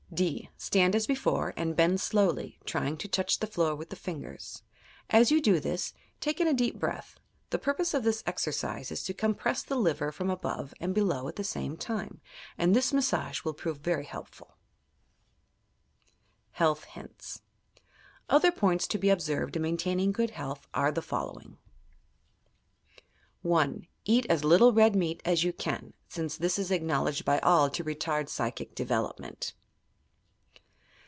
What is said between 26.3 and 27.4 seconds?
this is acknowledged by